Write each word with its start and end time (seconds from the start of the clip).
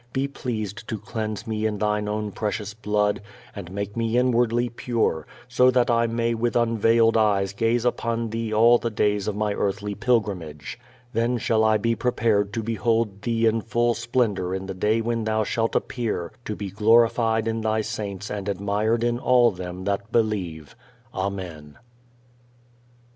Be 0.13 0.27
pleased 0.27 0.87
to 0.87 0.97
cleanse 0.97 1.45
me 1.45 1.67
in 1.67 1.77
Thine 1.77 2.07
own 2.07 2.31
precious 2.31 2.73
blood, 2.73 3.21
and 3.55 3.69
make 3.71 3.95
me 3.95 4.17
inwardly 4.17 4.67
pure, 4.67 5.27
so 5.47 5.69
that 5.69 5.91
I 5.91 6.07
may 6.07 6.33
with 6.33 6.55
unveiled 6.55 7.15
eyes 7.15 7.53
gaze 7.53 7.85
upon 7.85 8.31
Thee 8.31 8.51
all 8.51 8.79
the 8.79 8.89
days 8.89 9.27
of 9.27 9.35
my 9.35 9.53
earthly 9.53 9.93
pilgrimage. 9.93 10.79
Then 11.13 11.37
shall 11.37 11.63
I 11.63 11.77
be 11.77 11.95
prepared 11.95 12.51
to 12.53 12.63
behold 12.63 13.21
Thee 13.21 13.45
in 13.45 13.61
full 13.61 13.93
splendor 13.93 14.55
in 14.55 14.65
the 14.65 14.73
day 14.73 15.01
when 15.01 15.25
Thou 15.25 15.43
shalt 15.43 15.75
appear 15.75 16.31
to 16.45 16.55
be 16.55 16.71
glorified 16.71 17.47
in 17.47 17.61
Thy 17.61 17.81
saints 17.81 18.31
and 18.31 18.49
admired 18.49 19.03
in 19.03 19.19
all 19.19 19.51
them 19.51 19.83
that 19.83 20.11
believe. 20.11 20.75
Amen. 21.13 21.77